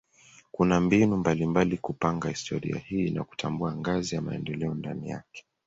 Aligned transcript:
Kuna 0.51 0.79
mbinu 0.81 1.17
mbalimbali 1.17 1.77
kupanga 1.77 2.29
historia 2.29 2.77
hii 2.77 3.09
na 3.11 3.23
kutambua 3.23 3.75
ngazi 3.75 4.15
za 4.15 4.21
maendeleo 4.21 4.73
ndani 4.73 5.09
yake. 5.09 5.45